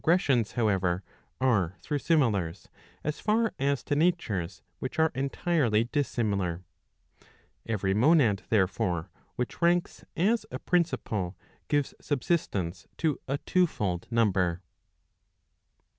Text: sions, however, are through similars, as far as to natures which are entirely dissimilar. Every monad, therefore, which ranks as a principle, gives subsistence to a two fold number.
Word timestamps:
sions, 0.17 0.53
however, 0.53 1.03
are 1.39 1.75
through 1.83 1.99
similars, 1.99 2.67
as 3.03 3.19
far 3.19 3.53
as 3.59 3.83
to 3.83 3.95
natures 3.95 4.63
which 4.79 4.97
are 4.97 5.11
entirely 5.13 5.83
dissimilar. 5.83 6.63
Every 7.67 7.93
monad, 7.93 8.41
therefore, 8.49 9.11
which 9.35 9.61
ranks 9.61 10.03
as 10.17 10.43
a 10.49 10.57
principle, 10.57 11.37
gives 11.67 11.93
subsistence 12.01 12.87
to 12.97 13.19
a 13.27 13.37
two 13.45 13.67
fold 13.67 14.07
number. 14.09 14.63